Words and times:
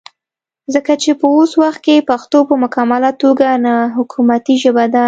ځکه 0.73 0.93
چې 1.01 1.11
وس 1.37 1.51
وخت 1.61 1.79
کې 1.85 2.05
پښتو 2.09 2.39
پۀ 2.47 2.53
مکمله 2.63 3.09
توګه 3.23 3.47
نه 3.65 3.75
حکومتي 3.97 4.55
ژبه 4.63 4.85
ده 4.93 4.99